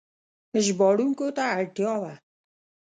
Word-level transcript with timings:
ژباړونکو 0.65 1.25
ته 1.37 1.43
اړتیا 1.59 1.93
وه. 2.01 2.13